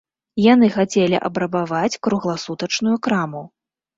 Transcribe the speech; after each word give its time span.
Яны 0.43 0.69
хацелі 0.77 1.19
абрабаваць 1.27 1.99
кругласутачную 2.07 2.95
краму. 3.09 3.45